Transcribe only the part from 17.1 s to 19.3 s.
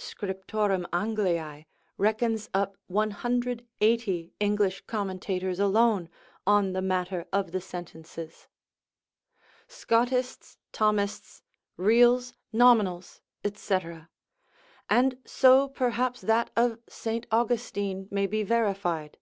Austin may be verified.